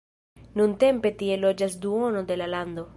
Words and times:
Nuntempe 0.61 1.13
tie 1.21 1.39
loĝas 1.45 1.79
duono 1.87 2.29
de 2.33 2.43
la 2.45 2.53
lando. 2.57 2.89